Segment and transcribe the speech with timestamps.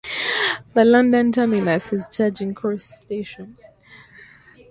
[0.73, 3.55] The London terminus is Charing Cross station.